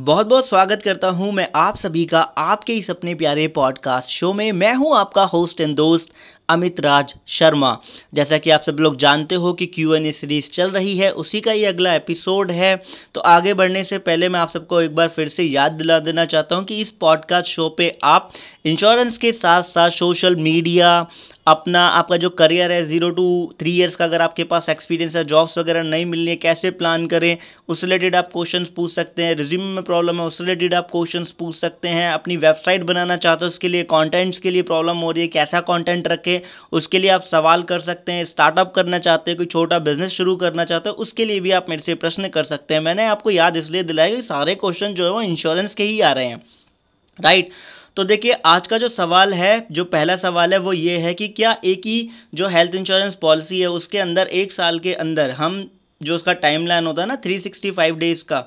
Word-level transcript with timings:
बहुत 0.00 0.26
बहुत 0.26 0.48
स्वागत 0.48 0.82
करता 0.82 1.08
हूँ 1.08 1.32
मैं 1.32 1.48
आप 1.54 1.76
सभी 1.76 2.04
का 2.04 2.20
आपके 2.20 2.74
इस 2.74 2.90
अपने 2.90 3.14
प्यारे 3.14 3.48
पॉडकास्ट 3.48 4.10
शो 4.10 4.32
में। 4.32 4.52
मैं 4.52 4.74
हूँ 4.74 4.96
आपका 4.96 5.24
होस्ट 5.24 5.60
एंड 5.60 5.76
दोस्त 5.76 6.12
अमित 6.50 6.80
राज 6.80 7.14
शर्मा। 7.28 7.76
जैसा 8.14 8.38
कि 8.38 8.50
आप 8.50 8.62
सब 8.62 8.76
लोग 8.80 8.96
जानते 8.96 9.34
हो 9.34 9.52
कि 9.52 9.66
क्यू 9.68 9.94
एन 9.94 10.06
ए 10.06 10.12
सीरीज़ 10.12 10.50
चल 10.50 10.70
रही 10.70 10.96
है, 10.98 11.10
उसी 11.12 11.40
का 11.40 11.52
ये 11.52 11.64
अगला 11.66 11.94
एपिसोड 11.94 12.50
है। 12.50 12.74
तो 13.14 13.20
आगे 13.22 13.54
बढ़ने 13.54 13.84
से 13.84 13.98
पहले 14.00 14.28
मैं 14.28 14.40
आप 14.40 14.50
सबको 14.50 14.80
एक 14.80 14.94
बार 14.94 15.08
फिर 15.08 15.28
से 15.28 15.44
याद 15.44 15.72
दिला 15.72 15.98
देना 16.00 16.24
चाहता 16.26 16.56
हूँ 16.56 16.64
कि 16.64 16.80
इस 16.80 16.90
पॉडकास्ट 17.00 17.48
शो 17.48 17.68
पे 17.78 17.96
आप 18.04 18.32
इंश्योरेंस 18.66 19.18
के 19.18 19.32
साथ 19.32 19.62
साथ 19.64 19.90
सोशल 19.90 20.36
मीडिया 20.38 21.06
अपना 21.46 21.80
आपका 21.88 22.16
जो 22.16 22.28
करियर 22.30 22.72
है 22.72 22.84
ज़ीरो 22.86 23.08
टू 23.10 23.24
थ्री 23.60 23.70
इयर्स 23.76 23.94
का 23.96 24.04
अगर 24.04 24.22
आपके 24.22 24.44
पास 24.44 24.68
एक्सपीरियंस 24.68 25.14
है 25.16 25.24
जॉब्स 25.24 25.56
वगैरह 25.58 25.82
नहीं 25.82 26.04
मिलनी 26.06 26.30
है, 26.30 26.36
कैसे 26.36 26.70
प्लान 26.72 27.06
करें, 27.06 27.36
उस 27.68 27.82
रिलेटेड 27.84 28.16
आप 28.16 28.28
क्वेश्चन 28.32 28.64
पूछ 28.76 28.92
सकते 28.92 29.22
हैं 29.22 29.34
रिज्यूम 29.36 29.62
में 29.64 29.82
प्रॉब्लम 29.84 30.20
है, 30.20 30.26
उस 30.26 30.40
रिलेटेड 30.40 30.74
आप 30.74 30.88
क्वेश्चन 30.92 31.24
पूछ 31.38 31.54
सकते 31.56 31.88
हैं, 31.88 32.10
अपनी 32.12 32.36
वेबसाइट 32.36 32.82
बनाना 32.82 33.16
चाहते 33.16 33.44
हो, 33.44 33.48
उसके 33.48 33.68
लिए 33.68 33.82
कॉन्टेंट्स 33.84 34.38
के 34.38 34.50
लिए 34.50 34.62
प्रॉब्लम 34.62 34.96
हो 34.96 35.10
रही 35.10 35.22
है, 35.22 35.28
कैसा 35.28 35.60
कॉन्टेंट 35.60 36.08
रखें 36.08 36.39
उसके 36.72 36.98
लिए 36.98 37.10
आप 37.10 37.22
सवाल 37.22 37.62
कर 37.62 37.80
सकते 37.80 38.12
हैं 38.12 38.24
स्टार्टअप 38.26 38.72
करना 38.74 38.98
चाहते 38.98 39.30
हैं, 39.30 39.36
कोई 39.38 39.46
छोटा 39.46 39.78
बिज़नेस 39.80 40.12
शुरू 40.12 40.36
करना 40.36 40.64
चाहते 40.64 40.88
हो, 40.88 40.94
उसके 40.96 41.24
लिए 41.24 41.40
भी 41.40 41.50
आप 41.52 41.66
मेरे 41.68 41.82
से 41.82 41.94
प्रश्न 41.96 42.28
कर 42.28 42.44
सकते 42.44 42.74
हैं। 42.74 42.80
मैंने 42.80 43.06
आपको 43.06 43.30
याद 43.30 43.56
इसलिए 43.56 43.82
दिलाया 43.82 44.16
कि 44.16 44.22
सारे 44.22 44.54
क्वेश्चन 44.56 44.94
जो 44.94 45.04
है 45.04 45.10
वो 45.10 45.22
इंश्योरेंस 45.22 45.74
के 45.74 45.84
ही 45.84 46.00
आ 46.00 46.12
रहे 46.12 46.26
हैं। 46.26 46.42
राइट 47.18 47.50
तो 47.96 48.04
देखिए, 48.04 48.32
आज 48.32 48.66
का 48.66 48.78
जो 48.78 48.88
सवाल 48.88 49.32
है, 49.34 49.66
जो 49.72 49.84
पहला 49.86 50.16
सवाल 50.16 50.52
है, 50.52 50.58
वो 50.58 50.72
ये 50.72 50.96
है 50.98 51.12
कि 51.14 51.28
क्या 51.30 51.56
एक 51.64 51.86
ही 51.86 52.08
जो 52.34 52.48
हेल्थ 52.48 52.74
इंश्योरेंस 52.74 53.14
पॉलिसी 53.14 53.60
है, 53.60 53.70
उसके 53.70 53.98
अंदर 53.98 54.26
एक 54.26 54.52
साल 54.52 54.78
के 54.78 54.94
अंदर 54.94 55.30
हम 55.32 55.68
जो 56.00 56.14
उसका 56.16 56.32
टाइम 56.34 56.66
लाइन 56.66 56.86
होता 56.86 57.02
है 57.02 57.08
ना 57.08 57.16
थ्री 57.16 57.38
सिक्सटी 57.40 57.70
फाइव 57.70 57.96
डेज़ 57.98 58.24
का 58.24 58.38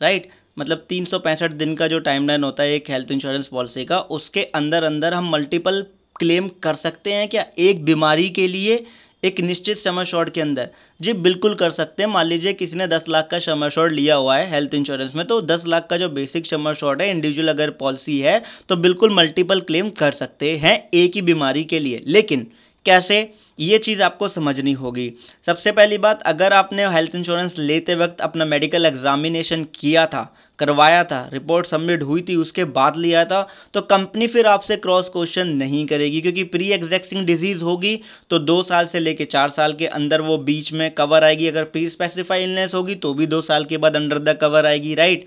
राइट 0.00 0.28
मतलब 0.56 0.84
तीन 0.88 1.04
सौ 1.04 1.18
पैंसठ 1.18 1.52
दिन 1.52 1.74
का 1.74 1.88
जो 1.88 1.98
टाइम 2.00 2.26
लाइन 2.28 2.44
होता 2.44 2.62
है 2.62 2.74
एक 2.74 2.90
हेल्थ 2.90 3.10
इंश्योरेंस 3.10 3.48
पॉलिसी 3.48 3.84
का, 3.84 3.98
उसके 4.00 4.42
अंदर 4.54 4.84
अंदर 4.84 5.14
हम 5.14 5.30
मल्टीपल 5.30 5.84
क्लेम 6.18 6.48
कर 6.62 6.74
सकते 6.76 7.12
हैं 7.12 7.28
क्या 7.28 7.44
एक 7.60 7.84
बीमारी 7.84 8.28
के 8.30 8.46
लिए 8.48 8.84
एक 9.22 9.40
निश्चित 9.40 9.76
समय 9.78 10.04
शॉर्ट 10.04 10.28
के 10.30 10.40
अंदर? 10.40 10.68
जी, 11.00 11.12
बिल्कुल 11.12 11.54
कर 11.54 11.70
सकते 11.70 12.02
हैं। 12.02 12.10
मान 12.10 12.26
लीजिए 12.26 12.52
किसी 12.52 12.76
ने 12.76 12.86
दस 12.86 13.04
लाख 13.08 13.28
का 13.30 13.38
समय 13.38 13.70
शॉर्ट 13.70 13.92
लिया 13.92 14.14
हुआ 14.14 14.36
है 14.36 14.50
हेल्थ 14.50 14.74
इंश्योरेंस 14.74 15.14
में 15.16 15.24
तो 15.26 15.40
दस 15.42 15.64
लाख 15.66 15.86
का 15.90 15.96
जो 15.96 16.08
बेसिक 16.10 16.46
समय 16.46 16.74
शॉर्ट 16.74 17.00
है 17.02 17.10
इंडिविजुअल 17.10 17.48
अगर 17.48 17.70
पॉलिसी 17.80 18.18
है 18.20 18.42
तो 18.68 18.76
बिल्कुल 18.76 19.14
मल्टीपल 19.14 19.60
क्लेम 19.60 19.90
कर 19.98 20.12
सकते 20.12 20.56
हैं 20.56 20.78
एक 20.94 21.14
ही 21.14 21.22
बीमारी 21.22 21.64
के 21.64 21.78
लिए। 21.78 22.02
लेकिन 22.06 22.46
कैसे? 22.86 23.22
ये 23.58 23.78
चीज़ 23.80 24.02
आपको 24.02 24.28
समझनी 24.28 24.72
होगी। 24.74 25.12
सबसे 25.46 25.72
पहली 25.72 25.98
बात, 25.98 26.22
अगर 26.24 26.52
आपने 26.54 26.86
हेल्थ 26.88 27.14
इंश्योरेंस 27.14 27.58
लेते 27.60 27.94
वक्त 27.96 28.20
अपना 28.22 28.44
मेडिकल 28.46 28.86
एग्जामिनेशन 28.86 29.64
किया 29.74 30.06
था, 30.06 30.32
करवाया 30.58 31.02
था 31.04 31.28
रिपोर्ट 31.32 31.66
सबमिट 31.66 32.02
हुई 32.02 32.22
थी, 32.22 32.36
उसके 32.36 32.64
बाद 32.66 32.96
लिया 32.96 33.24
था 33.24 33.46
तो 33.74 33.80
कंपनी 33.82 34.26
फिर 34.28 34.46
आपसे 34.48 34.76
क्रॉस 34.78 35.08
क्वेश्चन 35.08 35.48
नहीं 35.56 35.84
करेगी, 35.86 36.20
क्योंकि 36.20 36.42
प्री 36.46 36.70
एग्जैक्सिंग 36.72 37.24
डिज़ीज़ 37.26 37.62
होगी 37.64 38.00
तो 38.30 38.38
दो 38.40 38.62
साल 38.62 38.86
से 38.86 39.00
लेके 39.00 39.24
चार 39.26 39.50
साल 39.50 39.72
के 39.74 39.86
अंदर 39.88 40.20
वो 40.22 40.38
बीच 40.40 40.72
में 40.72 40.90
कवर 40.92 41.24
आएगी। 41.24 41.46
अगर 41.48 41.64
प्री 41.66 41.88
स्पेसिफाई 41.90 42.42
इलनेस 42.42 42.74
होगी 42.74 42.94
तो 42.96 43.14
भी 43.14 43.26
दो 43.28 43.40
साल 43.42 43.64
के 43.64 43.76
बाद 43.78 43.96
अंडर 43.96 44.18
द 44.20 44.36
कवर 44.40 44.66
आएगी 44.66 44.94
राइट 44.94 45.26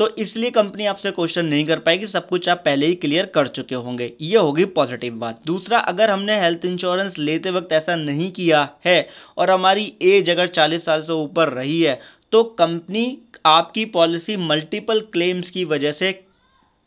तो 0.00 0.08
इसलिए 0.18 0.50
कंपनी 0.50 0.86
आपसे 0.86 1.10
क्वेश्चन 1.10 1.44
नहीं 1.46 1.64
कर 1.66 1.78
पाएगी, 1.78 2.06
सब 2.06 2.28
कुछ 2.28 2.48
आप 2.48 2.62
पहले 2.64 2.86
ही 2.86 2.94
क्लियर 2.96 3.26
कर 3.34 3.46
चुके 3.48 3.74
होंगे। 3.76 4.12
ये 4.20 4.36
होगी 4.36 4.64
पॉजिटिव 4.66 5.14
बात। 5.14 5.40
दूसरा, 5.46 5.78
अगर 5.78 6.10
हमने 6.10 6.38
हेल्थ 6.40 6.64
इंश्योरेंस 6.64 7.18
लेते 7.18 7.50
वक्त 7.50 7.72
ऐसा 7.72 7.96
नहीं 7.96 8.30
किया 8.32 8.68
है 8.86 9.08
और 9.38 9.50
हमारी 9.50 9.92
एज 10.02 10.30
अगर 10.30 10.48
40 10.48 10.84
साल 10.84 11.02
से 11.02 11.12
ऊपर 11.14 11.48
रही 11.50 11.80
है 11.80 11.98
तो 12.32 12.42
कंपनी 12.58 13.18
आपकी 13.46 13.84
पॉलिसी 13.90 14.36
मल्टीपल 14.38 15.00
क्लेम्स 15.12 15.50
की 15.50 15.64
वजह 15.66 15.92
से 15.92 16.12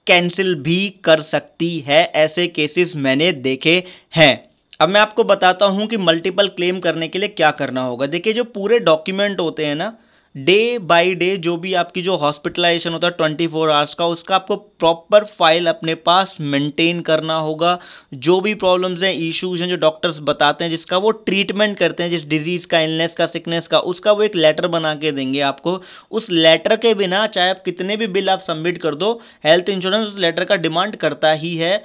कैंसिल 0.07 0.53
भी 0.57 0.89
कर 1.03 1.21
सकती 1.23 1.77
है, 1.79 2.03
ऐसे 2.05 2.47
केसेस 2.49 2.95
मैंने 2.97 3.31
देखे 3.31 3.83
हैं। 4.15 4.33
अब 4.79 4.89
मैं 4.89 5.01
आपको 5.01 5.23
बताता 5.25 5.65
हूँ 5.67 5.87
कि 5.87 5.97
मल्टीपल 5.99 6.47
क्लेम 6.49 6.79
करने 6.79 7.07
के 7.07 7.19
लिए 7.19 7.29
क्या 7.29 7.51
करना 7.53 7.83
होगा। 7.83 8.05
देखिए, 8.07 8.33
जो 8.33 8.43
पूरे 8.45 8.79
डॉक्यूमेंट 8.81 9.39
होते 9.39 9.65
हैं 9.65 9.75
ना 9.75 9.95
डे 10.35 10.77
बाय 10.79 11.13
डे 11.13 11.35
जो 11.37 11.55
भी 11.57 11.73
आपकी 11.73 12.01
जो 12.01 12.15
हॉस्पिटलाइजेशन 12.15 12.91
होता 12.93 13.07
है 13.07 13.13
ट्वेंटी 13.13 13.47
फोर 13.47 13.69
आवर्स 13.69 13.93
का, 13.93 14.05
उसका 14.05 14.35
आपको 14.35 14.55
प्रॉपर 14.55 15.23
फ़ाइल 15.39 15.67
अपने 15.67 15.95
पास 15.95 16.35
मेंटेन 16.41 17.01
करना 17.01 17.35
होगा। 17.35 17.77
जो 18.13 18.39
भी 18.41 18.53
प्रॉब्लम्स 18.55 19.03
हैं 19.03 19.13
इश्यूज़ 19.13 19.61
हैं, 19.61 19.69
जो 19.69 19.75
डॉक्टर्स 19.75 20.19
बताते 20.19 20.63
हैं, 20.63 20.71
जिसका 20.71 20.97
वो 20.97 21.11
ट्रीटमेंट 21.11 21.77
करते 21.77 22.03
हैं, 22.03 22.09
जिस 22.09 22.23
डिज़ीज़ 22.25 22.67
का 22.67 22.79
इलनेस 22.79 23.15
का 23.15 23.25
सिकनेस 23.25 23.67
का, 23.67 23.79
उसका 23.79 24.11
वो 24.11 24.23
एक 24.23 24.35
लेटर 24.35 24.67
बना 24.67 24.95
के 24.95 25.11
देंगे 25.11 25.39
आपको। 25.41 25.81
उस 26.11 26.29
लेटर 26.31 26.75
के 26.75 26.93
बिना 26.93 27.25
चाहे 27.27 27.49
आप 27.49 27.61
कितने 27.65 27.97
भी 27.97 28.07
बिल 28.07 28.29
आप 28.29 28.43
सबमिट 28.47 28.77
कर 28.77 28.95
दो 28.95 29.19
हेल्थ 29.45 29.69
इंश्योरेंस 29.69 30.07
उस 30.07 30.17
लेटर 30.19 30.43
का 30.43 30.55
डिमांड 30.55 30.95
करता 30.95 31.31
ही 31.31 31.55
है। 31.57 31.83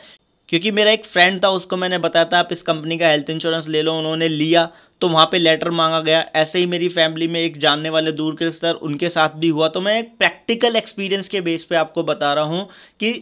क्योंकि 0.49 0.71
मेरा 0.71 0.91
एक 0.91 1.05
फ्रेंड 1.05 1.43
था, 1.45 1.49
उसको 1.51 1.77
मैंने 1.77 1.99
बताया 1.99 2.25
था, 2.25 2.39
आप 2.39 2.49
इस 2.53 2.63
कंपनी 2.63 2.99
का 2.99 3.09
हेल्थ 3.09 3.31
इंश्योरेंस 3.31 3.69
ले 3.69 3.83
लो, 3.83 3.99
उन्होंने 3.99 4.29
लिया 4.29 4.69
तो 5.01 5.09
वहाँ 5.09 5.25
पे 5.33 5.39
लेटर 5.39 5.71
मांगा 5.71 6.01
गया। 6.01 6.21
ऐसे 6.37 6.59
ही 6.59 6.67
मेरी 6.67 6.89
फैमिली 6.89 7.27
में 7.29 7.41
एक 7.41 7.57
जानने 7.57 7.91
वाले 7.91 8.13
दूर 8.13 8.37
के 8.37 8.45
रिश्तेदार 8.45 8.75
उनके 8.75 9.09
साथ 9.09 9.37
भी 9.37 9.49
हुआ। 9.49 9.69
तो 9.69 9.81
मैं 9.81 9.99
एक 9.99 10.17
प्रैक्टिकल 10.19 10.77
एक्सपीरियंस 10.77 11.29
के 11.29 11.41
बेस 11.41 11.65
पे 11.65 11.77
आपको 11.77 12.03
बता 12.03 12.33
रहा 12.35 12.45
हूँ 12.45 12.69
कि 13.01 13.13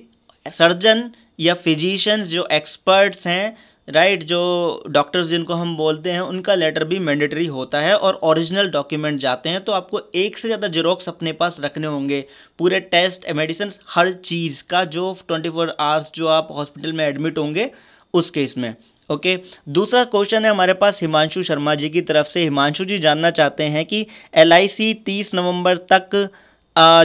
सर्जन 0.47 1.11
या 1.41 1.55
फिजिशियंस 1.55 2.29
जो 2.29 2.47
एक्सपर्ट्स 2.53 3.27
हैं 3.27 3.57
राइट, 3.89 4.23
जो 4.25 4.83
डॉक्टर्स 4.89 5.27
जिनको 5.27 5.55
हम 5.55 5.77
बोलते 5.77 6.13
हैं, 6.13 6.21
उनका 6.21 6.55
लेटर 6.55 6.85
भी 6.85 6.99
मैंडेटरी 7.01 7.45
होता 7.49 7.81
है 7.81 7.95
और 7.97 8.15
ओरिजिनल 8.25 8.71
डॉक्यूमेंट 8.71 9.21
जाते 9.21 9.49
हैं 9.49 9.63
तो 9.65 9.73
आपको 9.73 10.01
एक 10.17 10.39
से 10.39 10.49
ज़्यादा 10.49 10.69
जेरोक्स 10.69 11.09
अपने 11.09 11.33
पास 11.35 11.57
रखने 11.61 11.87
होंगे। 11.87 12.25
पूरे 12.59 12.81
टेस्ट 12.83 13.31
मेडिसिन 13.33 13.71
हर 13.89 14.13
चीज़ 14.25 14.63
का 14.71 14.85
जो 14.87 15.17
ट्वेंटी 15.29 15.51
फोर 15.51 15.75
आवर्स 15.81 16.11
जो 16.15 16.27
आप 16.29 16.49
हॉस्पिटल 16.53 16.93
में 16.93 17.05
एडमिट 17.07 17.39
होंगे, 17.39 17.71
उस 18.15 18.31
केस 18.31 18.57
में, 18.59 18.75
ओके? 19.11 19.39
दूसरा 19.71 20.05
क्वेश्चन 20.07 20.45
है 20.45 20.51
हमारे 20.51 20.73
पास 20.75 21.01
हिमांशु 21.03 21.43
शर्मा 21.45 21.75
जी 21.75 21.89
की 21.89 22.01
तरफ़ 22.03 22.29
से। 22.29 22.43
हिमांशु 22.43 22.85
जी 22.85 22.99
जानना 23.01 23.31
चाहते 23.33 23.65
हैं 23.67 23.85
कि 23.87 24.07
एल 24.35 24.53
आई 24.53 24.69
सी 24.71 24.93
तीस 25.07 25.35
नवंबर 25.35 25.77
तक 25.93 26.29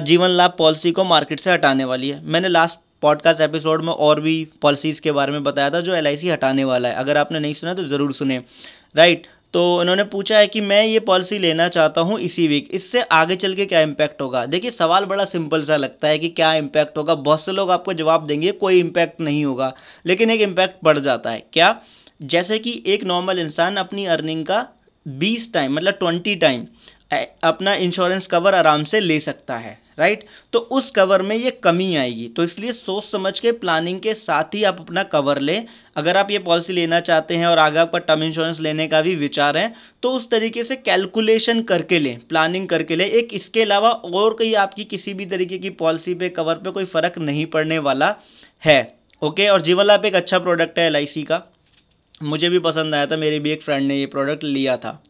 जीवन 0.03 0.29
लाभ 0.31 0.55
पॉलिसी 0.57 0.91
को 0.91 1.03
मार्केट 1.05 1.39
से 1.39 1.51
हटाने 1.51 1.85
वाली 1.85 2.09
है। 2.09 2.23
मैंने 2.23 2.47
लास्ट 2.49 2.79
पॉडकास्ट 3.01 3.41
एपिसोड 3.41 3.83
में 3.83 3.93
और 3.93 4.19
भी 4.21 4.47
पॉलिसीज़ 4.61 5.01
के 5.01 5.11
बारे 5.11 5.31
में 5.31 5.43
बताया 5.43 5.69
था, 5.69 5.81
जो 5.81 5.93
एलआईसी 5.95 6.29
हटाने 6.29 6.63
वाला 6.63 6.89
है। 6.89 6.95
अगर 6.95 7.17
आपने 7.17 7.39
नहीं 7.39 7.53
सुना 7.53 7.73
तो 7.73 7.83
ज़रूर 7.83 8.13
सुने। 8.13 8.43
राइट 8.95 9.27
तो 9.53 9.61
उन्होंने 9.79 10.03
पूछा 10.03 10.37
है 10.37 10.47
कि 10.47 10.61
मैं 10.61 10.83
ये 10.85 10.99
पॉलिसी 10.99 11.37
लेना 11.39 11.67
चाहता 11.67 12.01
हूँ 12.01 12.19
इसी 12.19 12.47
वीक 12.47 12.69
इससे 12.71 13.01
आगे 13.01 13.35
चल 13.35 13.55
के 13.55 13.65
क्या 13.65 13.81
इम्पैक्ट 13.81 14.21
होगा? 14.21 14.45
देखिए, 14.45 14.71
सवाल 14.71 15.05
बड़ा 15.05 15.25
सिंपल 15.25 15.63
सा 15.63 15.77
लगता 15.77 16.07
है 16.07 16.19
कि 16.19 16.29
क्या 16.29 16.53
इम्पैक्ट 16.53 16.97
होगा? 16.97 17.15
बहुत 17.15 17.41
से 17.41 17.51
लोग 17.51 17.71
आपको 17.71 17.93
जवाब 17.93 18.27
देंगे, 18.27 18.51
कोई 18.51 18.79
इम्पैक्ट 18.79 19.21
नहीं 19.21 19.45
होगा। 19.45 19.73
लेकिन 20.05 20.31
एक 20.31 20.41
इम्पैक्ट 20.41 20.75
बढ़ 20.83 20.99
जाता 20.99 21.29
है। 21.29 21.43
क्या? 21.53 21.81
जैसे 22.21 22.59
कि 22.59 22.83
एक 22.87 23.03
नॉर्मल 23.03 23.39
इंसान 23.39 23.75
अपनी 23.75 24.05
अर्निंग 24.05 24.45
का 24.45 24.67
बीस 25.07 25.53
टाइम 25.53 25.73
मतलब 25.73 25.93
ट्वेंटी 25.93 26.35
टाइम 26.35 26.65
अपना 27.11 27.73
इंश्योरेंस 27.75 28.27
कवर 28.27 28.55
आराम 28.55 28.83
से 28.83 28.99
ले 28.99 29.19
सकता 29.19 29.57
है 29.57 29.79
राइट 29.97 30.23
तो 30.53 30.59
उस 30.71 30.89
कवर 30.91 31.21
में 31.21 31.35
ये 31.35 31.51
कमी 31.63 31.95
आएगी। 31.95 32.27
तो 32.27 32.43
इसलिए 32.43 32.71
सोच 32.73 33.03
समझ 33.03 33.39
के 33.39 33.51
प्लानिंग 33.53 33.99
के 33.99 34.13
साथ 34.13 34.55
ही 34.55 34.63
आप 34.63 34.79
अपना 34.79 35.03
कवर 35.05 35.39
लें। 35.39 35.65
अगर 35.95 36.17
आप 36.17 36.31
ये 36.31 36.39
पॉलिसी 36.39 36.73
लेना 36.73 36.99
चाहते 37.01 37.35
हैं 37.35 37.47
और 37.47 37.59
आगे 37.59 37.79
आपका 37.79 37.99
टर्म 37.99 38.23
इंश्योरेंस 38.23 38.59
लेने 38.59 38.87
का 38.87 39.01
भी 39.01 39.15
विचार 39.17 39.57
है 39.57 39.73
तो 40.03 40.11
उस 40.11 40.29
तरीके 40.31 40.63
से 40.63 40.75
कैलकुलेशन 40.77 41.61
करके 41.63 41.99
लें 41.99 42.19
प्लानिंग 42.29 42.67
करके 42.67 42.95
लें। 42.95 43.05
एक 43.05 43.33
इसके 43.33 43.61
अलावा 43.61 43.89
और 43.89 44.35
कहीं 44.39 44.55
आपकी 44.57 44.83
किसी 44.85 45.13
भी 45.13 45.25
तरीके 45.27 45.57
की 45.57 45.69
पॉलिसी 45.77 46.13
पे 46.15 46.29
कवर 46.31 46.55
पे 46.55 46.71
कोई 46.71 46.85
फ़र्क 46.87 47.17
नहीं 47.19 47.45
पड़ने 47.47 47.79
वाला 47.81 48.15
है 48.63 48.81
ओके 49.21 49.47
और 49.49 49.61
जीवन 49.61 49.85
लाभ 49.85 50.05
एक 50.05 50.15
अच्छा 50.15 50.39
प्रोडक्ट 50.39 50.79
है 50.79 50.89
LIC 50.91 51.23
का। 51.25 51.43
मुझे 52.23 52.49
भी 52.49 52.59
पसंद 52.61 52.95
आया 52.95 53.05
था, 53.05 53.17
मेरे 53.17 53.39
भी 53.39 53.51
एक 53.51 53.61
फ्रेंड 53.61 53.87
ने 53.87 53.95
ये 53.95 54.05
प्रोडक्ट 54.07 54.43
लिया 54.43 54.77
था। 54.77 55.01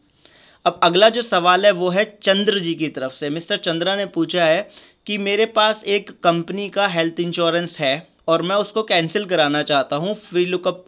अब 0.64 0.78
अगला 0.82 1.08
जो 1.08 1.22
सवाल 1.22 1.64
है, 1.66 1.70
वो 1.72 1.88
है 1.90 2.04
चंद्र 2.22 2.58
जी 2.58 2.74
की 2.74 2.88
तरफ़ 2.90 3.12
से। 3.12 3.30
मिस्टर 3.30 3.56
चंद्रा 3.58 3.96
ने 3.96 4.06
पूछा 4.08 4.44
है 4.44 4.68
कि 5.06 5.18
मेरे 5.18 5.46
पास 5.48 5.82
एक 5.86 6.10
कंपनी 6.24 6.68
का 6.68 6.86
हेल्थ 6.88 7.20
इंश्योरेंस 7.20 7.78
है 7.80 8.06
और 8.28 8.42
मैं 8.42 8.56
उसको 8.56 8.82
कैंसिल 8.84 9.24
कराना 9.26 9.62
चाहता 9.64 9.96
हूँ। 9.96 10.14
फ्री 10.16 10.44
लुकअप 10.46 10.84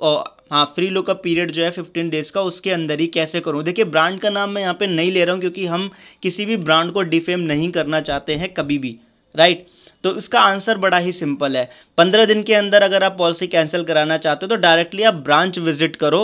हाँ 0.52 0.64
फ्री 0.74 0.88
लुकअप 0.90 1.20
पीरियड 1.24 1.50
जो 1.50 1.62
है 1.62 1.70
फिफ्टीन 1.70 2.10
डेज़ 2.10 2.30
का, 2.32 2.42
उसके 2.42 2.70
अंदर 2.70 3.00
ही 3.00 3.06
कैसे 3.08 3.40
करूँ? 3.40 3.62
देखिए, 3.64 3.84
ब्रांड 3.86 4.20
का 4.20 4.30
नाम 4.30 4.50
मैं 4.50 4.62
यहाँ 4.62 4.74
पे 4.74 4.86
नहीं 4.86 5.12
ले 5.12 5.24
रहा 5.24 5.32
हूँ 5.32 5.40
क्योंकि 5.40 5.66
हम 5.66 5.90
किसी 6.22 6.44
भी 6.46 6.56
ब्रांड 6.58 6.92
को 6.92 7.02
डिफेम 7.04 7.40
नहीं 7.42 7.70
करना 7.72 8.00
चाहते 8.02 8.34
हैं 8.34 8.52
कभी 8.54 8.78
भी, 8.78 8.98
राइट? 9.34 9.66
तो 10.04 10.14
इसका 10.18 10.40
आंसर 10.40 10.78
बड़ा 10.78 10.98
ही 10.98 11.12
सिंपल 11.12 11.56
है। 11.56 11.68
पंद्रह 11.98 12.24
दिन 12.26 12.42
के 12.42 12.54
अंदर 12.54 12.82
अगर 12.82 13.02
आप 13.02 13.16
पॉलिसी 13.18 13.46
कैंसिल 13.46 13.84
कराना 13.84 14.16
चाहते 14.18 14.46
हो 14.46 14.48
तो 14.48 14.56
डायरेक्टली 14.58 15.02
आप 15.02 15.14
ब्रांच 15.24 15.58
विज़िट 15.58 15.96
करो 15.96 16.20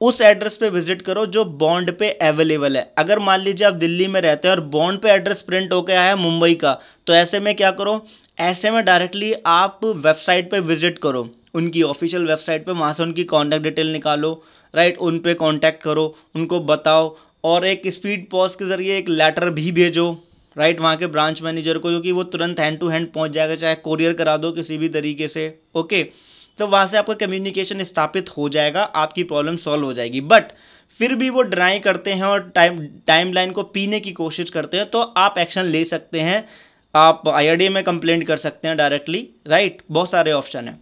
उस 0.00 0.20
एड्रेस 0.20 0.56
पे 0.56 0.68
विज़िट 0.70 1.02
करो 1.02 1.24
जो 1.26 1.44
बॉन्ड 1.44 1.90
पे 1.98 2.10
अवेलेबल 2.22 2.76
है। 2.76 2.82
अगर 2.98 3.18
मान 3.18 3.40
लीजिए 3.40 3.66
आप 3.66 3.74
दिल्ली 3.74 4.06
में 4.06 4.20
रहते 4.20 4.48
हैं 4.48 4.54
और 4.54 4.60
बॉन्ड 4.68 5.00
पे 5.00 5.10
एड्रेस 5.10 5.40
प्रिंट 5.42 5.72
होकर 5.72 5.92
आया 5.92 6.08
है 6.08 6.14
मुंबई 6.18 6.54
का 6.54 6.72
तो 7.06 7.14
ऐसे 7.14 7.40
में 7.40 7.54
क्या 7.56 7.70
करो? 7.72 8.00
ऐसे 8.38 8.70
में 8.70 8.84
डायरेक्टली 8.84 9.32
आप 9.46 9.80
वेबसाइट 9.84 10.50
पे 10.50 10.60
विज़िट 10.62 10.98
करो। 10.98 11.28
उनकी 11.54 11.82
ऑफिशियल 11.82 12.26
वेबसाइट 12.26 12.64
पे 12.66 12.72
वहाँ 12.72 12.92
से 12.94 13.02
उनकी 13.02 13.24
कॉन्टैक्ट 13.24 13.64
डिटेल 13.64 13.92
निकालो 13.92 14.32
राइट 14.74 14.98
उन 14.98 15.18
पे 15.18 15.34
कॉन्टैक्ट 15.34 15.82
करो, 15.82 16.14
उनको 16.36 16.60
बताओ 16.62 17.16
और 17.44 17.66
एक 17.66 17.82
स्पीड 17.88 18.28
पॉज 18.30 18.54
के 18.54 18.68
ज़रिए 18.68 18.96
एक 18.98 19.08
लेटर 19.08 19.50
भी 19.50 19.70
भेजो 19.72 20.10
राइट 20.56 20.80
वहाँ 20.80 20.96
के 20.96 21.06
ब्रांच 21.08 21.40
मैनेजर 21.42 21.78
को 21.78 21.88
क्योंकि 21.88 22.12
वो 22.12 22.22
तुरंत 22.24 22.60
हैंड 22.60 22.78
टू 22.78 22.88
हैंड 22.88 23.12
पहुँच 23.12 23.30
जाएगा, 23.30 23.54
चाहे 23.56 23.74
कोरियर 23.76 24.12
करा 24.12 24.36
दो 24.36 24.50
किसी 24.52 24.78
भी 24.78 24.88
तरीके 24.88 25.28
से 25.28 25.54
ओके 25.74 26.02
तो 26.60 26.66
वहाँ 26.68 26.86
से 26.86 26.96
आपका 26.98 27.14
कम्युनिकेशन 27.16 27.82
स्थापित 27.84 28.30
हो 28.30 28.48
जाएगा, 28.50 28.82
आपकी 28.82 29.22
प्रॉब्लम 29.24 29.56
सॉल्व 29.58 29.84
हो 29.84 29.92
जाएगी। 29.92 30.20
बट 30.22 30.52
फिर 31.00 31.14
भी 31.14 31.28
वो 31.30 31.42
ड्राई 31.44 31.78
करते 31.80 32.12
हैं 32.12 32.24
और 32.24 32.40
टाइम 32.54 32.78
टाइम 33.06 33.32
लाइन 33.32 33.52
को 33.52 33.62
पीने 33.70 34.00
की 34.00 34.12
कोशिश 34.14 34.50
करते 34.50 34.76
हैं 34.76 34.90
तो 34.90 35.00
आप 35.18 35.38
एक्शन 35.38 35.64
ले 35.66 35.84
सकते 35.86 36.20
हैं। 36.22 36.44
आप 36.94 37.28
आई 37.28 37.68
में 37.70 37.82
कंप्लेंट 37.84 38.26
कर 38.26 38.36
सकते 38.38 38.68
हैं 38.68 38.76
डायरेक्टली 38.76 39.28
राइट 39.48 39.82
बहुत 39.90 40.10
सारे 40.10 40.32
ऑप्शन 40.32 40.68
हैं। 40.68 40.78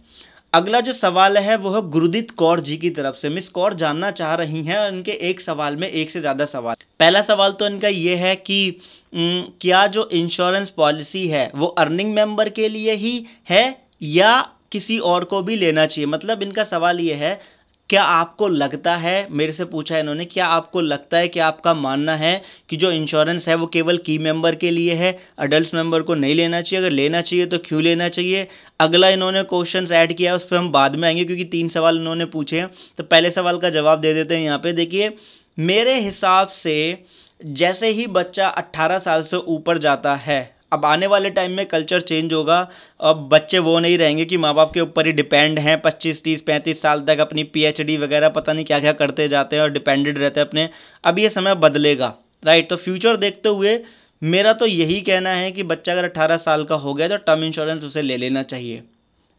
अगला 0.53 0.79
जो 0.81 0.93
सवाल 0.93 1.37
है, 1.37 1.55
वो 1.57 1.71
है 1.71 1.81
गुरुदीत 1.89 2.31
कौर 2.33 2.59
जी 2.61 2.77
की 2.77 2.89
तरफ़ 2.91 3.15
से। 3.15 3.29
मिस 3.29 3.49
कौर 3.49 3.73
जानना 3.75 4.09
चाह 4.13 4.33
रही 4.35 4.63
हैं 4.63 4.77
और 4.77 4.93
इनके 4.93 5.11
एक 5.29 5.41
सवाल 5.41 5.75
में 5.75 5.87
एक 5.89 6.11
से 6.11 6.19
ज़्यादा 6.21 6.45
सवाल। 6.47 6.75
पहला 6.99 7.21
सवाल 7.23 7.51
तो 7.51 7.67
इनका 7.67 7.87
ये 7.87 8.15
है 8.17 8.35
कि 8.37 8.79
क्या 9.13 9.85
जो 9.87 10.07
इंश्योरेंस 10.13 10.69
पॉलिसी 10.69 11.27
है, 11.27 11.51
वो 11.55 11.67
अर्निंग 11.67 12.13
मेंबर 12.13 12.49
के 12.51 12.69
लिए 12.69 12.93
ही 12.95 13.25
है 13.49 13.75
या 14.03 14.39
किसी 14.71 14.99
और 14.99 15.23
को 15.23 15.41
भी 15.41 15.55
लेना 15.55 15.85
चाहिए। 15.85 16.05
मतलब 16.05 16.43
इनका 16.43 16.63
सवाल 16.63 16.99
ये 16.99 17.13
है, 17.13 17.59
क्या 17.89 18.03
आपको 18.03 18.47
लगता 18.47 18.95
है, 18.95 19.27
मेरे 19.31 19.51
से 19.51 19.65
पूछा 19.65 19.95
है 19.95 20.01
इन्होंने, 20.01 20.25
क्या 20.25 20.45
आपको 20.45 20.81
लगता 20.81 21.17
है 21.17 21.27
कि 21.27 21.39
आपका 21.39 21.73
मानना 21.73 22.15
है 22.15 22.41
कि 22.69 22.77
जो 22.77 22.91
इंश्योरेंस 22.91 23.47
है 23.47 23.55
वो 23.55 23.67
केवल 23.67 23.97
की 23.97 24.17
मेंबर 24.17 24.55
के 24.55 24.71
लिए 24.71 24.93
है? 24.93 25.19
अडल्ट 25.39 25.73
मेंबर 25.75 26.01
को 26.01 26.15
नहीं 26.15 26.35
लेना 26.35 26.61
चाहिए, 26.61 26.85
अगर 26.85 26.95
लेना 26.95 27.21
चाहिए 27.21 27.45
तो 27.45 27.57
क्यों 27.57 27.81
लेना 27.81 28.09
चाहिए? 28.09 28.47
अगला 28.79 29.09
इन्होंने 29.09 29.43
क्वेश्चन 29.43 29.87
ऐड 29.91 30.13
किया, 30.13 30.35
उस 30.35 30.47
पर 30.47 30.57
हम 30.57 30.71
बाद 30.71 30.95
में 30.95 31.07
आएँगे, 31.07 31.25
क्योंकि 31.25 31.45
तीन 31.45 31.69
सवाल 31.69 31.97
इन्होंने 31.97 32.25
पूछे 32.25 32.59
हैं। 32.59 32.71
तो 32.97 33.03
पहले 33.03 33.31
सवाल 33.31 33.57
का 33.57 33.69
जवाब 33.69 34.01
दे 34.01 34.13
देते 34.13 34.35
हैं 34.35 34.43
यहाँ 34.43 34.59
पर 34.59 34.71
देखिए, 34.71 35.17
मेरे 35.59 35.99
हिसाब 35.99 36.47
से 36.47 37.03
जैसे 37.45 37.87
ही 37.87 38.07
बच्चा 38.07 38.47
18 38.47 38.99
साल 38.99 39.23
से 39.23 39.37
ऊपर 39.37 39.77
जाता 39.77 40.15
है 40.15 40.58
अब 40.71 40.85
आने 40.85 41.07
वाले 41.07 41.29
टाइम 41.29 41.51
में 41.51 41.65
कल्चर 41.65 42.01
चेंज 42.01 42.33
होगा। 42.33 42.59
अब 43.01 43.27
बच्चे 43.31 43.59
वो 43.59 43.77
नहीं 43.79 43.97
रहेंगे 43.97 44.25
कि 44.25 44.37
माँ 44.37 44.53
बाप 44.55 44.73
के 44.73 44.81
ऊपर 44.81 45.05
ही 45.05 45.11
डिपेंड 45.13 45.59
हैं। 45.59 45.79
पच्चीस, 45.81 46.23
तीस, 46.23 46.41
पैंतीस 46.41 46.81
साल 46.81 47.01
तक 47.01 47.19
अपनी 47.19 47.43
पीएचडी 47.45 47.97
वगैरह 47.97 48.29
पता 48.29 48.53
नहीं 48.53 48.65
क्या 48.65 48.79
क्या 48.79 48.91
करते 48.93 49.27
जाते 49.27 49.55
हैं 49.55 49.63
और 49.63 49.71
डिपेंडेड 49.71 50.17
रहते 50.17 50.39
हैं 50.39 50.47
अपने। 50.47 50.69
अब 51.03 51.19
ये 51.19 51.29
समय 51.29 51.55
बदलेगा 51.57 52.13
राइट 52.43 52.69
तो 52.69 52.75
फ्यूचर 52.77 53.17
देखते 53.17 53.49
हुए 53.49 53.79
मेरा 54.21 54.53
तो 54.53 54.65
यही 54.65 54.99
कहना 55.01 55.29
है 55.31 55.51
कि 55.51 55.63
बच्चा 55.63 55.91
अगर 55.91 56.03
अट्ठारह 56.03 56.37
साल 56.37 56.63
का 56.63 56.75
हो 56.75 56.93
गया 56.93 57.07
तो 57.07 57.17
टर्म 57.17 57.43
इंश्योरेंस 57.43 57.83
उसे 57.83 58.01
ले 58.01 58.17
लेना 58.17 58.43
चाहिए 58.43 58.83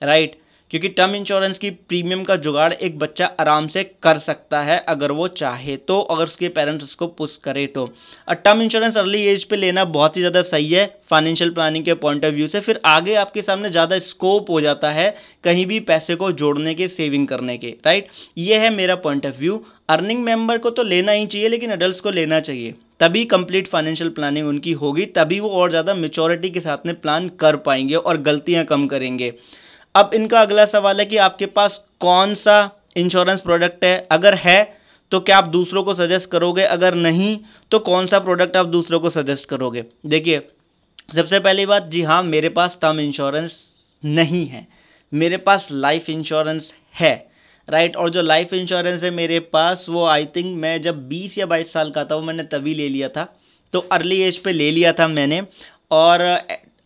राइट 0.03 0.39
क्योंकि 0.73 0.89
टर्म 0.91 1.15
इंश्योरेंस 1.15 1.59
की 1.59 1.71
प्रीमियम 1.71 2.23
का 2.25 2.35
जुगाड़ 2.39 2.73
एक 2.73 2.99
बच्चा 2.99 3.27
आराम 3.41 3.67
से 3.69 3.83
कर 4.03 4.19
सकता 4.21 4.61
है 4.63 4.79
अगर 4.89 5.13
वो 5.13 5.27
चाहे 5.31 5.77
तो 5.79 5.99
अगर 6.01 6.25
उसके 6.25 6.49
पेरेंट्स 6.51 6.85
उसको 6.85 7.07
पुश 7.09 7.37
करे 7.45 7.67
तो। 7.69 7.85
और 8.29 8.35
टर्म 8.37 8.63
इंश्योरेंस 8.63 8.97
अर्ली 8.97 9.23
एज 9.27 9.45
पे 9.45 9.57
लेना 9.57 9.85
बहुत 9.91 10.17
ही 10.17 10.23
ज़्यादा 10.23 10.43
सही 10.45 10.71
है 10.71 10.85
फाइनेंशियल 11.11 11.51
प्लानिंग 11.51 11.85
के 11.85 11.95
पॉइंट 11.97 12.25
ऑफ़ 12.25 12.35
व्यू 12.35 12.49
से। 12.49 12.61
फिर 12.61 12.81
आगे 12.87 13.15
आपके 13.17 13.43
सामने 13.43 13.71
ज़्यादा 13.71 13.99
स्कोप 14.01 14.51
हो 14.51 14.61
जाता 14.61 14.91
है 14.91 15.15
कहीं 15.45 15.67
भी 15.67 15.81
पैसे 15.83 16.15
को 16.17 16.31
जोड़ने 16.35 16.75
के 16.75 16.89
सेविंग 16.91 17.27
करने 17.29 17.57
के 17.59 17.75
राइट 17.87 18.09
ये 18.39 18.59
है 18.59 18.71
मेरा 18.73 18.95
point 18.99 19.27
of 19.27 19.39
view 19.39 19.63
earning 19.91 20.23
member 20.25 20.59
को 20.59 20.71
तो 20.71 20.83
लेना 20.85 21.13
ही 21.13 21.27
चाहिए, 21.27 21.49
लेकिन 21.49 21.71
अडल्ट 21.73 22.01
को 22.01 22.11
लेना 22.11 22.39
चाहिए। 22.41 22.75
तभी 23.01 23.25
कंप्लीट 23.27 23.69
फाइनेंशियल 23.69 24.11
प्लानिंग 24.11 24.49
उनकी 24.49 24.73
होगी, 24.75 25.05
तभी 25.07 25.41
वो 25.41 25.49
और 25.51 25.71
ज़्यादा 25.71 25.95
मेचोरिटी 25.97 26.51
के 26.51 26.61
साथ 26.61 26.87
में 26.87 26.95
प्लान 26.97 27.29
कर 27.41 27.57
पाएँगे 27.59 27.95
और 27.97 28.21
गलतियाँ 28.23 28.65
कम 28.65 28.87
करेंगे। 28.87 29.33
अब 29.95 30.11
इनका 30.15 30.41
अगला 30.41 30.65
सवाल 30.67 31.01
है 31.01 31.05
कि 31.07 31.17
आपके 31.17 31.47
पास 31.47 31.85
कौन 32.01 32.35
सा 32.35 32.71
इंश्योरेंस 32.97 33.41
प्रोडक्ट 33.41 33.85
है? 33.85 34.07
अगर 34.13 34.35
है 34.35 34.79
तो 35.13 35.21
क्या 35.21 35.39
आप 35.39 35.49
दूसरों 35.49 35.83
को 35.83 35.95
सजेस्ट 35.95 36.31
करोगे? 36.31 36.63
अगर 36.63 36.95
नहीं 36.95 37.39
तो 37.71 37.79
कौन 37.79 38.07
सा 38.07 38.19
प्रोडक्ट 38.19 38.57
आप 38.57 38.67
दूसरों 38.67 39.01
को 39.01 39.11
सजेस्ट 39.11 39.47
करोगे? 39.47 39.85
देखिए, 40.07 40.41
सबसे 41.15 41.41
पहली 41.41 41.67
बात, 41.67 41.89
जी 41.89 42.03
हाँ 42.03 42.23
मेरे 42.23 42.49
पास 42.49 42.79
टर्म 42.83 43.01
इंश्योरेंस 43.01 43.59
नहीं 44.05 44.47
है। 44.47 44.67
मेरे 45.13 45.37
पास 45.37 45.69
लाइफ 45.73 46.11
इंश्योरेंस 46.11 46.73
है 46.95 47.31
राइट 47.69 47.97
और 47.97 48.11
जो 48.11 48.23
लाइफ 48.23 48.53
इंश्योरेंस 48.55 49.03
है 49.05 49.11
मेरे 49.11 49.39
पास, 49.41 49.87
वो 49.89 50.05
आई 50.07 50.25
थिंक 50.27 50.57
मैं 50.59 50.81
जब 50.83 51.09
20 51.09 51.39
या 51.39 51.47
22 51.47 51.73
साल 51.73 51.91
का 51.91 52.05
था, 52.05 52.15
वो 52.15 52.23
मैंने 52.23 52.43
तभी 52.43 52.75
ले 52.75 52.89
लिया 52.89 53.09
था। 53.09 53.25
तो 53.73 53.79
अर्ली 53.93 54.21
एज 54.23 54.39
पे 54.39 54.53
ले 54.53 54.71
लिया 54.71 54.93
था 54.93 55.09
मैंने। 55.09 55.43
और 55.91 56.23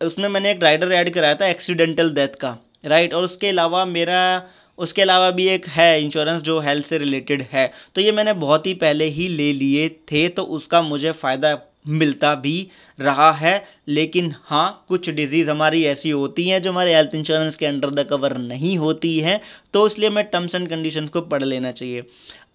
उसमें 0.01 0.29
मैंने 0.29 0.51
एक 0.51 0.63
राइडर 0.63 0.91
ऐड 0.91 1.09
कराया 1.09 1.35
था 1.35 1.47
एक्सीडेंटल 1.47 2.13
डेथ 2.13 2.35
का। 2.41 2.57
राइट 2.85 3.13
और 3.13 3.23
उसके 3.23 3.47
अलावा 3.47 3.85
मेरा, 3.85 4.49
उसके 4.77 5.01
अलावा 5.01 5.29
भी 5.31 5.47
एक 5.49 5.67
है 5.67 6.01
इंश्योरेंस 6.03 6.41
जो 6.41 6.59
हेल्थ 6.59 6.85
से 6.85 6.97
रिलेटेड 6.97 7.41
है। 7.51 7.71
तो 7.95 8.01
ये 8.01 8.11
मैंने 8.11 8.33
बहुत 8.35 8.67
ही 8.67 8.73
पहले 8.75 9.05
ही 9.09 9.27
ले 9.27 9.51
लिए 9.53 9.87
थे 10.11 10.27
तो 10.29 10.43
उसका 10.57 10.81
मुझे 10.81 11.11
फ़ायदा 11.13 11.57
मिलता 11.89 12.33
भी 12.35 12.55
रहा 12.99 13.31
है। 13.33 13.63
लेकिन 13.87 14.33
हाँ 14.43 14.85
कुछ 14.89 15.09
डिज़ीज़ 15.09 15.49
हमारी 15.49 15.83
ऐसी 15.85 16.09
होती 16.11 16.47
हैं 16.49 16.61
जो 16.61 16.71
हमारे 16.71 16.95
हेल्थ 16.95 17.15
इंश्योरेंस 17.15 17.55
के 17.55 17.65
अंडर 17.65 17.89
द 17.91 18.07
कवर 18.09 18.37
नहीं 18.37 18.77
होती 18.77 19.17
हैं 19.19 19.39
तो 19.73 19.85
इसलिए 19.87 20.09
मैं 20.09 20.23
टर्म्स 20.25 20.55
एंड 20.55 20.67
कंडीशंस 20.69 21.09
को 21.09 21.21
पढ़ 21.23 21.43
लेना 21.43 21.71
चाहिए। 21.71 22.05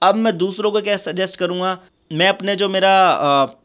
अब 0.03 0.15
मैं 0.17 0.37
दूसरों 0.39 0.73
को 0.73 0.81
क्या 0.81 0.97
सजेस्ट 0.99 1.37
करूँगा? 1.37 1.79
मैं 2.11 2.29
अपने 2.29 2.55
जो 2.57 2.69
मेरा 2.69 2.93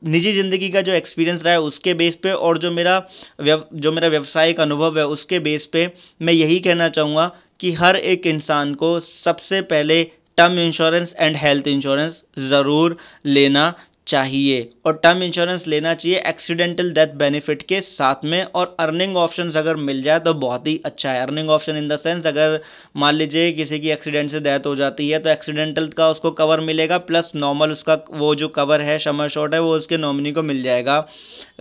निजी 0.06 0.32
ज़िंदगी 0.34 0.70
का 0.70 0.82
जो 0.82 0.92
एक्सपीरियंस 0.92 1.44
रहा 1.44 1.54
है 1.54 1.62
उसके 1.62 1.94
बेस 1.94 2.16
पे 2.16 2.32
और 2.32 2.58
जो 2.58 2.72
मेरा 2.72 2.98
जो 3.42 3.92
मेरा 3.92 4.08
व्यवसायिक 4.08 4.60
अनुभव 4.60 4.98
है 5.00 5.06
उसके 5.08 5.40
बेस 5.40 5.66
पे 5.66 5.90
मैं 6.22 6.34
यही 6.34 6.60
कहना 6.60 6.90
चाहूँगा 6.90 7.32
कि 7.60 7.72
हर 7.74 7.96
एक 7.96 8.28
इंसान 8.28 8.74
को 8.74 9.00
सबसे 9.00 9.62
पहले 9.64 10.04
term 10.38 10.60
insurance 10.60 11.16
and 11.20 11.36
health 11.38 11.68
insurance 11.68 12.24
ज़रूर 12.50 12.98
लेना 13.28 13.74
चाहिए। 14.08 14.70
और 14.86 15.00
टर्म 15.04 15.24
इंश्योरेंस 15.24 15.66
लेना 15.68 15.94
चाहिए 15.94 16.20
एक्सीडेंटल 16.28 16.92
डेथ 16.94 17.14
बेनिफिट 17.18 17.62
के 17.64 17.80
साथ 17.84 18.26
में 18.26 18.44
और 18.46 18.76
अर्निंग 18.80 19.18
ऑप्शन 19.18 19.52
अगर 19.58 19.76
मिल 19.78 20.02
जाए 20.04 20.20
तो 20.20 20.34
बहुत 20.36 20.68
ही 20.68 20.80
अच्छा 20.86 21.12
है। 21.12 21.22
Earning 21.22 21.50
option 21.50 21.78
in 21.78 21.88
the 21.88 21.98
sense 21.98 22.26
अगर 22.28 22.60
मान 22.96 23.16
लीजिए 23.16 23.52
किसी 23.54 23.80
की 23.80 23.90
एक्सीडेंट 23.92 24.32
से 24.32 24.40
डेथ 24.42 24.66
हो 24.66 24.76
जाती 24.76 25.10
है 25.10 25.20
तो 25.20 25.30
एक्सीडेंटल 25.30 25.88
का 25.90 26.10
उसको 26.12 26.32
कवर 26.34 26.60
मिलेगा 26.62 26.98
प्लस 27.04 27.32
नॉर्मल 27.36 27.72
उसका 27.72 27.98
वो 28.14 28.34
जो 28.36 28.48
कवर 28.50 28.82
है 28.82 28.98
शमर 29.00 29.28
शॉट 29.30 29.54
है, 29.54 29.60
वो 29.62 29.76
उसके 29.76 29.98
नॉमिनी 29.98 30.32
को 30.32 30.44
मिल 30.44 30.64
जाएगा। 30.64 31.06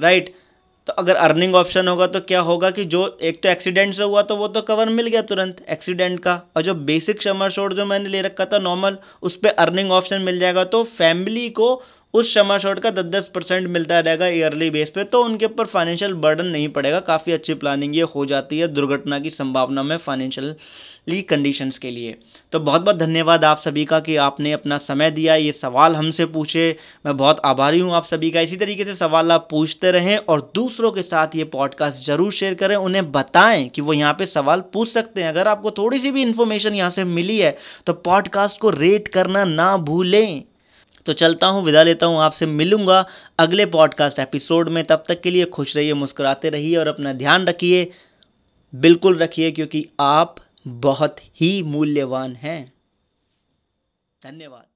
राइट 0.01 0.35
तो 0.89 0.93
अगर 0.95 1.17
अर्निंग 1.17 1.55
ऑप्शन 1.55 1.89
होगा 1.89 2.07
तो 2.07 2.21
क्या 2.23 2.41
होगा 2.43 2.71
कि 2.71 2.85
जो 2.87 3.07
एक 3.23 3.43
तो 3.43 3.49
एक्सीडेंट 3.49 3.95
से 3.95 4.03
हुआ 4.03 4.23
तो 4.23 4.37
वो 4.37 4.49
तो 4.49 4.61
कवर 4.63 4.89
मिल 4.91 5.07
गया 5.07 5.23
तुरंत 5.25 5.65
एक्सीडेंट 5.71 6.19
का। 6.21 6.35
और 6.57 6.63
जो 6.63 6.75
बेसिक 6.85 7.23
शमर 7.23 7.51
शॉट 7.51 7.73
जो 7.73 7.85
मैंने 7.87 8.09
ले 8.09 8.21
रखा 8.23 8.45
था 8.45 8.59
नॉर्मल 8.61 8.99
उस 9.23 9.37
पर 9.37 9.49
अर्निंग 9.59 9.93
ऑप्शन 9.93 10.23
मिल 10.23 10.39
जाएगा 10.39 10.65
तो 10.67 10.83
फैमिली 10.93 11.49
को 11.51 11.75
उस 12.15 12.33
शमा 12.35 12.57
शॉट 12.59 12.79
का 12.81 12.91
दस 12.91 13.05
दस 13.05 13.31
परसेंट 13.35 13.67
मिलता 13.69 13.99
रहेगा 14.01 14.27
ईयरली 14.29 14.69
बेस 14.71 14.91
पे 14.91 15.05
तो 15.05 15.23
उनके 15.25 15.47
ऊपर 15.47 15.67
फाइनेंशियल 15.67 16.13
बर्डन 16.17 16.47
नहीं 16.47 16.69
पड़ेगा। 16.69 17.01
काफ़ी 17.03 17.33
अच्छी 17.33 17.55
प्लानिंग 17.55 17.97
ये 17.97 18.03
हो 18.15 18.25
जाती 18.27 18.59
है 18.59 18.69
दुर्घटना 18.69 19.19
की 19.19 19.31
संभावना 19.31 19.83
में 19.83 19.97
फाइनेंशियली 19.97 21.21
कंडीशंस 21.23 21.79
के 21.79 21.91
लिए। 21.91 22.17
तो 22.53 22.61
बहुत 22.61 22.83
बहुत 22.83 22.97
धन्यवाद 22.97 23.45
आप 23.45 23.61
सभी 23.61 23.85
का 23.85 24.01
कि 24.01 24.17
आपने 24.19 24.53
अपना 24.53 24.79
समय 24.79 25.11
दिया, 25.11 25.35
ये 25.37 25.53
सवाल 25.55 25.97
हमसे 25.97 26.27
पूछे। 26.29 26.77
मैं 27.07 27.17
बहुत 27.17 27.41
आभारी 27.45 27.81
हूँ 27.81 27.95
आप 27.95 28.07
सभी 28.07 28.31
का। 28.31 28.41
इसी 28.41 28.57
तरीके 28.57 28.85
से 28.85 28.95
सवाल 28.95 29.33
आप 29.33 29.49
पूछते 29.51 29.91
रहें 29.91 30.17
और 30.19 30.51
दूसरों 30.55 30.93
के 30.93 31.03
साथ 31.03 31.37
ये 31.37 31.45
पॉडकास्ट 31.51 32.07
ज़रूर 32.07 32.33
शेयर 32.33 32.55
करें। 32.55 32.77
उन्हें 32.77 33.11
बताएँ 33.13 33.69
कि 33.69 33.81
वो 33.81 33.93
यहाँ 33.93 34.15
पे 34.15 34.27
सवाल 34.29 34.65
पूछ 34.73 34.89
सकते 34.89 35.23
हैं। 35.23 35.29
अगर 35.29 35.49
आपको 35.49 35.71
थोड़ी 35.73 35.99
सी 35.99 36.11
भी 36.11 36.23
इन्फॉर्मेशन 36.23 36.75
यहाँ 36.75 36.91
से 36.91 37.05
मिली 37.13 37.39
है 37.39 37.57
तो 37.87 37.93
पॉडकास्ट 38.05 38.61
को 38.61 38.71
रेट 38.73 39.09
करना 39.11 39.45
ना 39.47 39.77
भूलें। 39.79 40.43
तो 41.07 41.13
चलता 41.13 41.47
हूँ, 41.47 41.65
विदा 41.65 41.83
लेता 41.83 42.07
हूँ, 42.07 42.19
आपसे 42.19 42.47
मिलूँगा 42.47 43.07
अगले 43.39 43.67
पॉडकास्ट 43.67 44.19
एपिसोड 44.19 44.69
में। 44.69 44.85
तब 44.85 45.05
तक 45.09 45.21
के 45.21 45.31
लिए 45.31 45.45
खुश 45.45 45.77
रहिए, 45.77 45.95
मुस्कुराते 45.95 46.49
रहिए 46.49 46.77
और 46.77 46.89
अपना 46.89 47.13
ध्यान 47.13 47.47
रखिए। 47.47 47.91
बिल्कुल 48.75 49.19
रखिए, 49.19 49.51
क्योंकि 49.51 49.89
आप 50.01 50.37
बहुत 50.69 51.17
ही 51.41 51.63
मूल्यवान 51.63 52.37
हैं। 52.37 52.73
धन्यवाद। 54.23 54.74